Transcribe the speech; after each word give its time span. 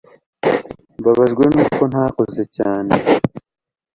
mbabajwe 0.99 1.43
nuko 1.53 1.81
ntakoze 1.91 2.43
cyane 2.55 2.93